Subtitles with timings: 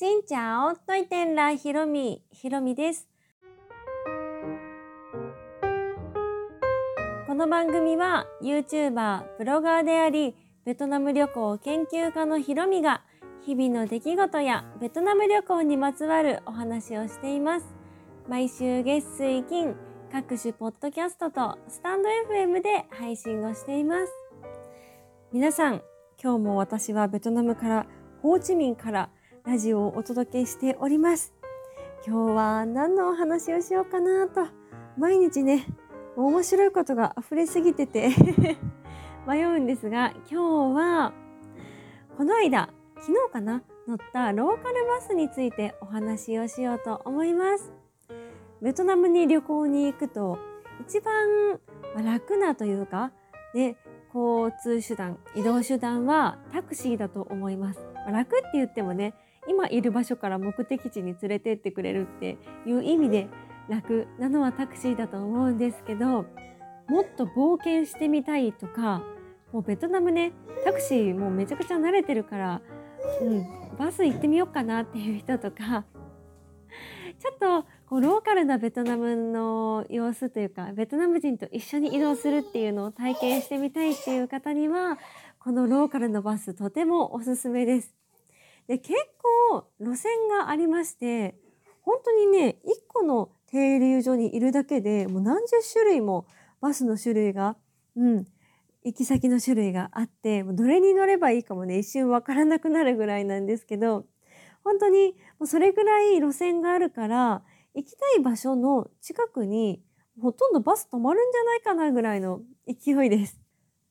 [0.00, 3.06] しんちゃおといてんらひろみ、ひろみです。
[7.26, 10.34] この番組は YouTuber、ブロガーであり、
[10.64, 13.02] ベトナム旅行研究家のひろみが
[13.44, 17.66] 日々の出来事やベトナム旅行にまつわるお話をしています。
[18.26, 19.76] 毎週月水金、
[20.10, 24.12] 各種ポッドキャストとスタンド FM で配信をしています。
[25.30, 25.82] 皆さん、
[26.18, 27.86] 今日も私はベトナムから、
[28.22, 29.10] ホーチミンから
[29.46, 31.32] ラジオをお届けしております。
[32.06, 34.46] 今日は何のお話をしようかなと、
[34.98, 35.66] 毎日ね、
[36.16, 38.10] 面白いことが溢れすぎてて
[39.26, 41.12] 迷うんですが、今日は、
[42.18, 42.68] この間、
[43.00, 47.72] 昨日かな乗ったローカルバスについてお話をしようと思います。
[48.60, 50.38] ベトナムに旅行に行くと、
[50.82, 51.58] 一番
[51.96, 53.10] 楽なというか、
[53.54, 53.76] ね、
[54.14, 57.80] 交通手段、移動手段はタクシーだと思います。
[58.06, 59.14] 楽って言ってもね、
[59.48, 63.28] 今いる場所から目的地に連れてってくれるっていう意味で
[63.68, 66.26] 楽なのはタクシーだと思うんですけど
[66.88, 69.02] もっと冒険してみたいとか
[69.52, 70.32] もうベトナムね
[70.64, 72.62] タクシーもうめちゃくちゃ慣れてるから、
[73.20, 75.84] うん、バス行ってみようかなっていう人とか
[77.18, 84.98] ちょっとこうローカルなベトナムの様子というかベトナム人と一緒に移動するっていうのを体験してみたいっていう方には
[85.38, 87.94] このローカルのバスとてもおすすめです。
[88.70, 88.94] で結
[89.50, 91.34] 構路線がありまして
[91.82, 96.24] 本当にね1個の停留所にいるだけでもう何十種類も
[96.60, 97.56] バスの種類が、
[97.96, 98.26] うん、
[98.84, 104.04] 行き先の種類があってもうどれに乗ればいいかもね一瞬わからなくなるぐらいなんですけど
[104.62, 107.42] 本当にもうそれぐらい路線があるから
[107.74, 109.82] 行きたい場所の近くに
[110.22, 113.40] ほとんどバス止まるんじゃないかなぐらいの勢いです。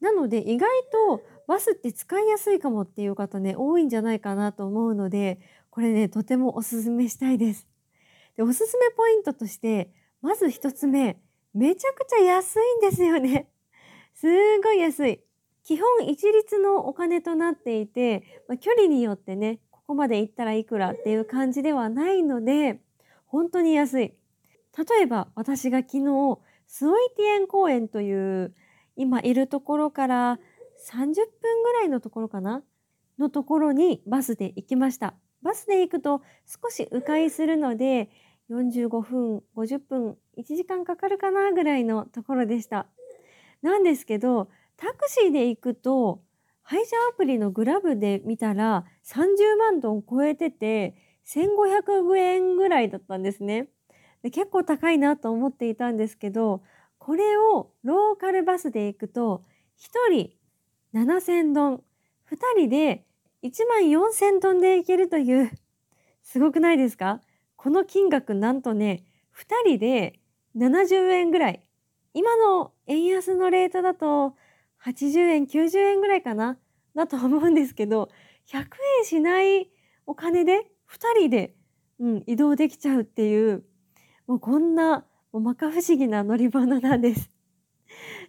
[0.00, 7.66] なので意外とバスって使いやすいかもっていう方ね、多いんじゃないかなと思うので、これね、とてもおすすめしたいです。
[8.36, 11.18] で、おすすめポイントとして、まず一つ目、
[11.54, 13.48] めちゃくちゃ安いんですよね。
[14.12, 14.26] す
[14.62, 15.20] ごい安い。
[15.64, 22.82] 基本一律のお金となっていて、まあ、距離によってね、ここまで行ったらいくらっていう感じではないので、
[23.24, 24.12] 本当に安い。
[24.76, 28.54] 例えば私が昨日、スオイティエン公園という
[28.96, 30.38] 今いるところから
[30.86, 32.62] 30分ぐらいのところかな？
[33.18, 35.14] のところにバスで行きました。
[35.42, 38.10] バスで行くと少し迂回するので
[38.50, 42.86] 45分、50分、1時間かかるかなぐらいのところでした。
[43.60, 46.22] なんですけど、タクシーで行くと
[46.62, 50.94] 配車アプリのグラブで見たら30万トン超えてて
[51.26, 53.68] 1500円ぐらいだったんですね
[54.22, 54.30] で。
[54.30, 56.62] 結構高いなと思っていたんですけど、
[56.98, 59.44] これをローカルバスで行くと
[60.10, 60.37] 1人
[60.94, 61.82] 7000ドン、
[62.30, 63.04] 2人で
[63.42, 65.50] 1万4000トンでいけるという、
[66.22, 67.20] すごくないですか？
[67.56, 69.04] この金額なんとね、
[69.36, 70.20] 2人で
[70.56, 71.62] 70円ぐらい。
[72.14, 74.34] 今の円安のレートだと
[74.84, 76.58] 80円、90円ぐらいかな？
[76.94, 78.08] だと思うんですけど、
[78.48, 78.66] 100
[79.00, 79.70] 円しない
[80.06, 81.54] お金で2人で、
[82.00, 83.64] うん、移動できちゃうっていう、
[84.26, 87.30] もうこんな、もう摩訶不思議な乗り物なんです。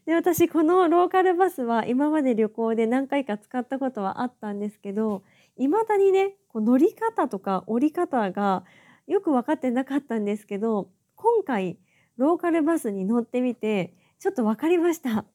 [0.09, 5.21] で、私このローカルバスは今まで旅行で何回か使ったことはあったんですけど、
[5.55, 8.63] 未だにね、こう乗り方とか降り方が
[9.05, 11.77] よく分かってなかったんですけど、今回
[12.17, 15.25] ローカルバスに乗ってみて、ちょっと分かりました。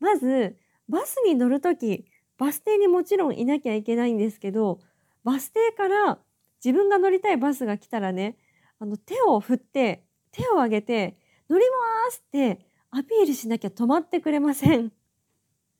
[0.00, 0.56] まず、
[0.88, 2.06] バスに乗るとき、
[2.38, 4.80] バス停にもちろんいなきゃいけないんですけど、
[5.22, 6.18] バス停から
[6.64, 8.36] 自分が乗りたいバスが来たらね、
[8.80, 10.02] あの手を振って、
[10.32, 11.16] 手を挙げて、
[11.48, 14.92] 乗りますってアピールしなきゃ止まってくれません。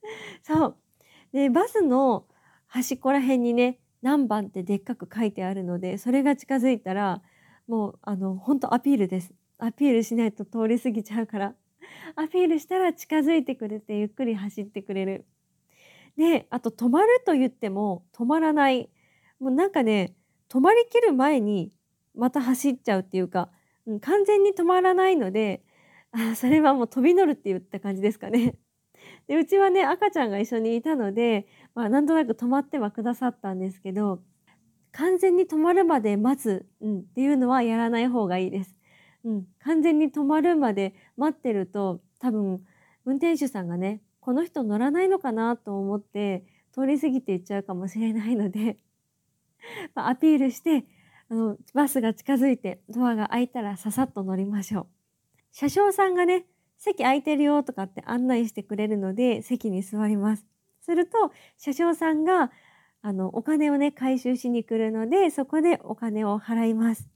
[0.42, 0.76] そう。
[1.32, 2.26] で、バスの
[2.66, 7.22] 端っこら辺にね、何番ってでっかく書いてあるので、それが近づいたら、
[7.66, 9.34] もう、あの、本当アピールです。
[9.58, 11.54] アピールしないと通り過ぎちゃうから。
[12.16, 15.26] アピールしたら近づいてくれて、ゆっくり走ってくれる。
[16.16, 18.90] で、あと止まると言っても止まらない。
[19.38, 20.14] もうなんかね、
[20.48, 21.72] 止まりきる前に
[22.14, 23.50] また走っちゃうっていうか、
[23.86, 25.62] うん、完全に止まらないので、
[26.12, 28.56] あそれはもう飛び乗るって言った感じですかね。
[29.28, 34.22] でうちはね赤ちゃんが一緒にいたので、まあ、なんとなく止まってはくださったんですけど
[34.92, 38.76] 完全に止まるまで待つ、うん、っていうのはやらない方がいいです。
[39.24, 42.64] うん、完全に止まるまで待ってると多分
[43.04, 48.78] 運転手さんがねこの人乗らないのかなと思って通り過ぎていっちゃうかもしれないので
[49.94, 50.86] まアピールして
[51.28, 54.99] あのバスが近づいてドアが開いたらささっと乗りましょう。
[55.52, 56.46] 車掌さんがね、
[56.78, 60.46] 席空いてるよとかって案内してくれるので席に座ります。
[60.80, 62.50] すると車掌さんが
[63.02, 67.08] あの、お金をね、回収しに来るので、そこでお金を払います。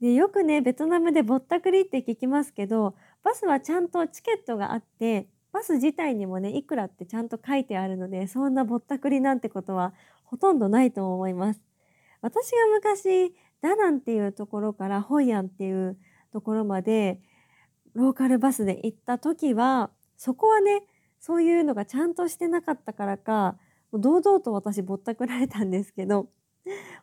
[0.00, 9.94] で、よくね、ベトナムでぼったくりって聞きますけど、バスはちゃんとチケットがあって、バス自体にもね、いくらってちゃんと書いてあるので、そんなぼったくりなんてことは
[10.24, 11.62] ほとんどないと思います。
[12.20, 15.96] 私が昔、ダナンっていうところからホイアンっていう
[16.32, 17.22] ところまで、
[17.94, 20.82] ローカルバスで行った時は、そこはね、
[21.20, 23.56] そういうのがちゃんとしてなかったからか、
[23.92, 26.28] 堂々と私ぼったくられたんですけど、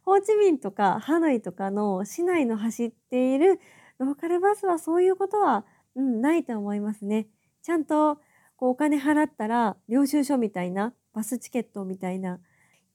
[0.03, 3.59] ホーチミンとかハノイとかの市内の走っている
[3.99, 5.65] ローカルバスはそういうことは、
[5.95, 7.27] うん、ないと思いますね。
[7.61, 8.15] ちゃんと
[8.55, 12.39] こうお金払ったら領収書みたいなバスチケットみたいな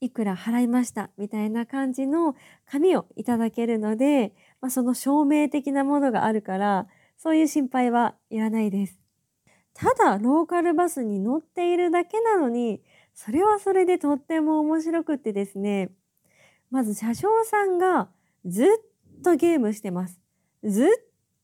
[0.00, 2.34] いくら払いましたみたいな感じの
[2.66, 8.98] 紙をいただけるので、まあ、その証明的なものがあるからそういう心配はいらないです。
[9.74, 12.80] ただローカルバスに乗っているだけなのに
[13.14, 15.90] それはそれでとっても面白くってですね
[16.70, 18.08] まず車掌さんが
[18.44, 18.66] ずっ
[19.22, 20.20] とゲームしてます。
[20.64, 20.88] ずっ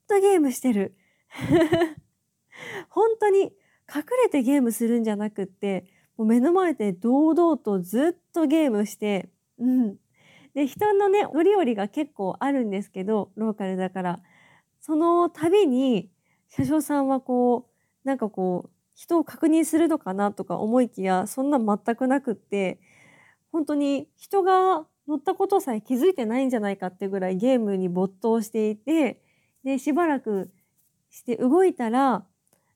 [0.09, 0.97] とゲームしてる。
[2.89, 5.87] 本当に隠れてゲームするんじゃなくって、
[6.17, 9.97] もう目の前で堂々とずっとゲームして、うん。
[10.55, 14.21] で、人のね、折々が結構あるんですけど、ローカルだから。
[14.83, 16.11] その度に、
[16.49, 17.71] 車掌さんはこ
[18.05, 22.79] う、なんかこう、人を確認するのかなとか思いきや、そんな全くなくって、
[23.53, 29.23] 本当に人が乗ったことさえ気づいてないんじゃないかってぐらいゲームに没頭していて、
[29.65, 30.51] で、しばらく
[31.11, 32.27] して動いたら、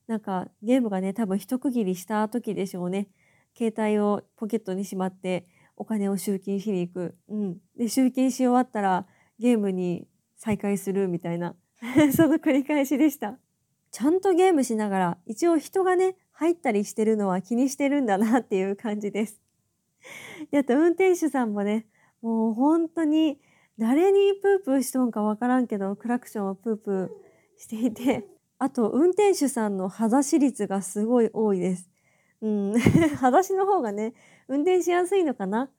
[0.07, 3.09] なんかゲームがね、多分一区切りした時でしょうね。
[3.57, 7.15] 携帯をポケットにしまってお金を集金しに行く。
[7.27, 7.57] うん。
[7.75, 9.07] で、集金し終わったら
[9.39, 10.07] ゲームに
[10.37, 11.55] 再開するみたいな、
[12.15, 13.37] その繰り返しでした。
[13.91, 19.41] ちゃんとゲームしながら、一応人がね、入ったりしてるのは気にしてるんだなっていう感じです。
[20.51, 21.87] で、あと運転手さんもね、
[22.21, 23.39] もう本当に
[23.77, 28.27] 誰にプープーしとんかわからんけど、クラクションをプープーしていて、
[28.59, 31.89] あと運転手さんの裸足率がすごい多いです。
[32.41, 32.73] うん、
[33.17, 34.13] 裸足の方がね、
[34.47, 35.69] 運転しやすいのかな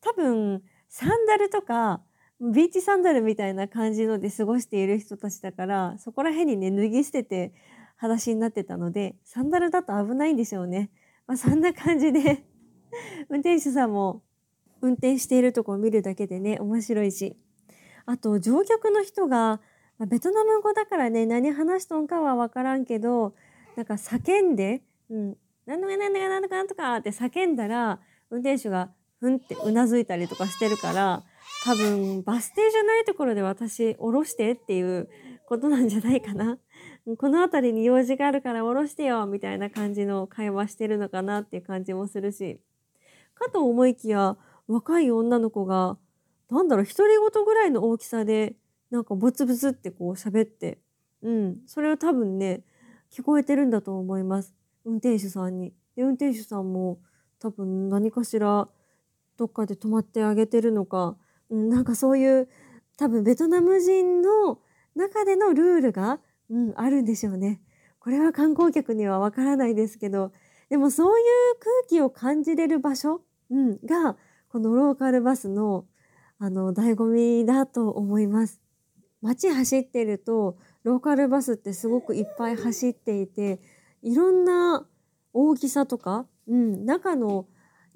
[0.00, 2.02] 多分、サンダルとか、
[2.40, 7.52] ビーチサンダルみたいな感じので過ごしている人たちだから、そこら辺にね、脱ぎ捨てて
[7.96, 10.90] 裸足になってたので、サンダルだと危ないんでしょうね。
[11.26, 12.44] まあ、そんな感じで
[13.30, 14.22] 運転手さんも
[14.80, 17.36] 運転しているとこを見るだけでね、面白いし。
[18.06, 19.60] あと、乗客の人が、
[19.98, 23.34] まあ、ベトナム語だからね、何話しとんかはわからんけど、
[23.76, 25.36] なんか叫んで、うん、
[25.66, 28.00] なんとかなんとかなんとかなんとかって叫んだら、
[28.30, 28.90] 運転手が
[29.20, 31.22] ふんってうなずいたりとかしてるから、
[31.62, 35.08] 多分バス停じゃないところで私降ろしてっていう
[35.46, 36.58] ことなんじゃないかな。
[37.18, 42.60] この辺りに用事があるから降ろしてよみたいな感じの会話してるのかなっていう感じもするし。
[43.34, 44.36] かと思いきや、
[44.68, 45.98] 若い女の子が、
[46.50, 48.56] なんだろう、独り言ぐらいの大きさで、
[48.90, 50.78] なんかブツブツってこう喋って、
[51.22, 52.62] うん、それは多分ね、
[53.10, 54.54] 聞こえてるんだと思います。
[54.84, 55.74] 運転手さんに。
[55.96, 57.00] で、運転手さんも
[57.38, 58.68] 多分何かしら
[59.36, 61.16] どっかで止まってあげてるのか、
[61.50, 62.48] うん、なんかそういう
[62.96, 64.58] 多分ベトナム人の
[64.94, 66.20] 中でのルールが、
[66.50, 67.60] うん、あるんでしょうね。
[67.98, 70.32] これは観光客にはわからないですけど、
[70.68, 71.24] でもそういう
[71.58, 74.16] 空気を感じれる場所、うん、が
[74.48, 75.86] このローカルバスの
[76.38, 78.60] あの醍醐味だと思います。
[79.22, 83.60] 街走ってるとローカルバスってすごくいっぱい走っていて
[84.02, 84.86] いろんな
[85.32, 87.46] 大きさとか、うん、中の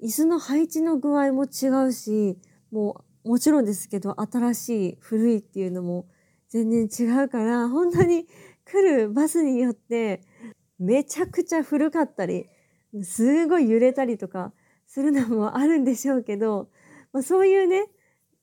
[0.01, 2.39] 椅子の配置の具合も違うし
[2.71, 6.07] もうもちろんですけど新しい古いっていうのも
[6.49, 8.25] 全然違うから本当に
[8.65, 10.21] 来るバスによって
[10.79, 12.47] めちゃくちゃ古かったり
[13.03, 14.53] すごい揺れたりとか
[14.89, 16.69] するのもあるんでしょうけど、
[17.13, 17.85] まあ、そういうね、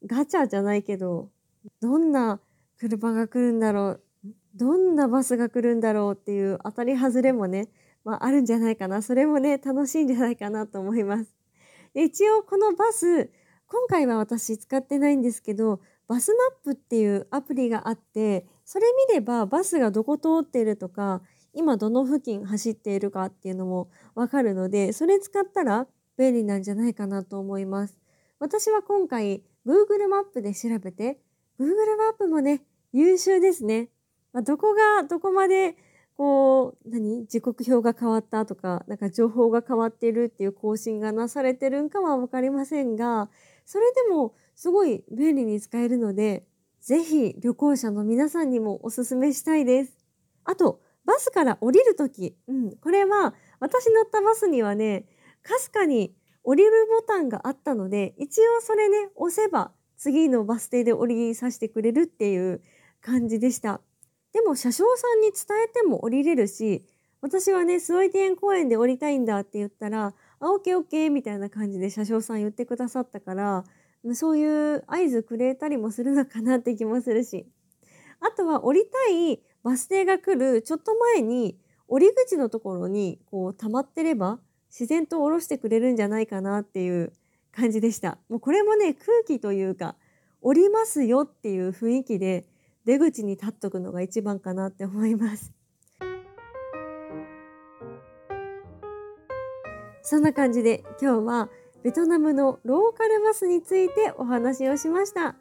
[0.06, 1.30] ガチャじゃないけど、
[1.80, 2.40] どんな
[2.78, 4.02] 車が来るんだろう、
[4.54, 7.68] どんなバスが来るんだろうっていう当たり外れもね、
[8.04, 9.02] まあ、あるんじゃないかな。
[9.02, 11.35] それもね、楽しいんじゃないかなと思います。
[11.95, 13.30] 一応このバス、
[13.68, 21.20] 今回は私使ってないんですけど、バスマップっていうアプリがあって、それ見ればバスがどこ通っているとか、
[21.52, 27.99] 今どの付近走っているかっていうのもわかるので、それ使ったら便利なんじゃないかなと思います。
[28.38, 31.18] 私は今回 Google マップで調べて、
[31.58, 33.88] Google マップもね、優秀ですね。
[34.32, 35.76] まあ、どこがどこまで
[36.16, 43.28] こう、何時刻表が変わったとか、なんか情報が変わっているっていう更新がなされてるんかはわかりませんが、
[43.66, 46.46] それでもすごい便利に使えるので、
[46.80, 49.99] ぜひ旅行者の皆さんにもおすすめしたいです。
[50.44, 55.04] あと、バスから降りるとき、うん、これは私乗ったバスにはね、
[55.42, 62.62] かすかに降りるボタンがあったので、一応それね、押せば次のバス停で降りさせてくれるっていう
[63.00, 63.80] 感じでした。
[64.32, 66.87] でも車掌さんに伝えても降りれるし、
[67.20, 73.64] 私はね、スウイティエン公園で降りたいんだって言ったら、あ、オッケーオッケーみたいな感じで車掌さん言ってくださったから、
[74.14, 77.47] そういう合図くれたりもするのかなって気もするし。
[78.21, 84.40] あとは降りたいバス停が来るちょっと前に降り口のところにこう溜まってれば
[84.71, 87.12] 自然と降ろしてくれるんじゃないかなっていう
[87.52, 88.19] 感じでした。
[88.28, 89.97] もうこれもね空気というか
[90.40, 92.47] 降りますよっていう雰囲気で
[92.85, 95.52] 出口に立っとくのが一番かなって思います。
[100.09, 101.49] そんな感じで今日は
[101.83, 105.35] ベトナムのローカルバスについてお話をしました。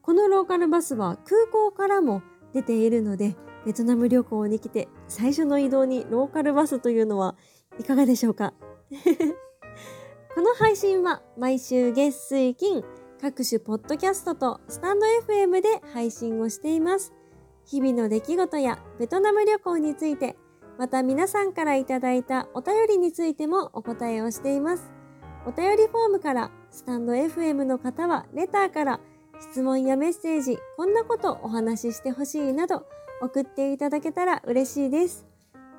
[0.00, 2.22] このローカルバスは空港からも
[2.54, 7.36] 出ているので、ベトナム旅行に来て最初の移動にローカルバスというのは
[7.78, 8.54] いかがでしょうか？
[10.34, 12.82] この配信は毎週月水金
[13.20, 17.12] 各種ポッドキャストとスタンド FM で配信をしています。
[17.66, 20.34] 日々の出来事やベトナム旅行について、
[20.78, 24.90] また皆さんからいただいたお便りについてもお答えをしています。
[25.46, 29.00] お便りフォームから、スタンド FM の方はレターから、
[29.40, 32.86] 質問やメッセージ、こんなことお話ししてほしいなど
[33.22, 35.26] 送っていただけたら嬉しいです。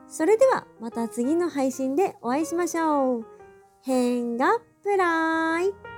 [0.08, 3.26] それではまた次の配信でお会いしましょう。
[3.82, 5.97] 変がプライ